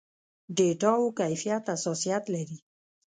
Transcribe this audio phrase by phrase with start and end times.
[0.55, 2.57] ډېټاوو کيفيت حساسيت لري.